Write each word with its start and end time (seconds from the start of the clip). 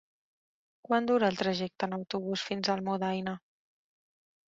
Quant 0.87 1.09
dura 1.11 1.29
el 1.35 1.37
trajecte 1.43 1.89
en 1.91 1.95
autobús 1.99 2.49
fins 2.51 2.73
a 2.73 2.77
Almudaina? 2.81 3.39